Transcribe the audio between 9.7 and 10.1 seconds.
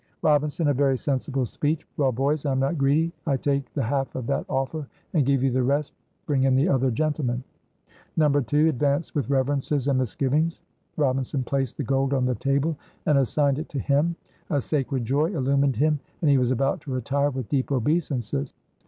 and